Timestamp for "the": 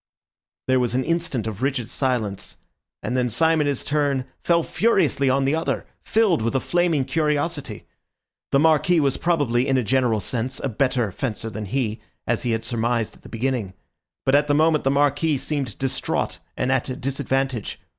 5.45-5.53, 8.51-8.57, 13.21-13.29, 14.47-14.55, 14.85-14.89